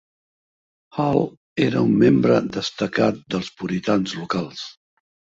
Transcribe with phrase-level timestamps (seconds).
[1.01, 1.19] Hall
[1.65, 4.65] era un membre destacat dels puritans locals.